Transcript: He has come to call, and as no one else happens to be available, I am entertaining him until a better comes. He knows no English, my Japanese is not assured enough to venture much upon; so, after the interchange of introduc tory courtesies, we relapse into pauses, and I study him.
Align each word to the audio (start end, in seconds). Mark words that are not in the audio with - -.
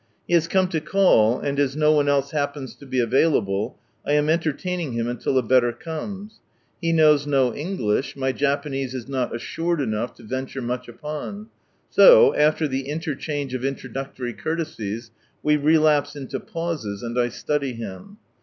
He 0.27 0.33
has 0.33 0.47
come 0.47 0.67
to 0.69 0.81
call, 0.81 1.39
and 1.39 1.59
as 1.59 1.75
no 1.75 1.91
one 1.91 2.09
else 2.09 2.31
happens 2.31 2.73
to 2.77 2.87
be 2.87 2.99
available, 2.99 3.77
I 4.03 4.13
am 4.13 4.29
entertaining 4.29 4.93
him 4.93 5.07
until 5.07 5.37
a 5.37 5.43
better 5.43 5.71
comes. 5.71 6.39
He 6.81 6.91
knows 6.91 7.27
no 7.27 7.53
English, 7.53 8.15
my 8.15 8.31
Japanese 8.31 8.95
is 8.95 9.07
not 9.07 9.35
assured 9.35 9.79
enough 9.79 10.15
to 10.15 10.23
venture 10.23 10.59
much 10.63 10.87
upon; 10.87 11.49
so, 11.91 12.33
after 12.33 12.67
the 12.67 12.89
interchange 12.89 13.53
of 13.53 13.61
introduc 13.61 14.15
tory 14.15 14.33
courtesies, 14.33 15.11
we 15.43 15.55
relapse 15.55 16.15
into 16.15 16.39
pauses, 16.39 17.03
and 17.03 17.19
I 17.19 17.29
study 17.29 17.73
him. 17.73 18.17